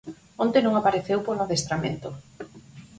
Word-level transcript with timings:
Onte 0.43 0.59
non 0.61 0.73
apareceu 0.75 1.19
polo 1.23 1.43
adestramento. 1.45 2.09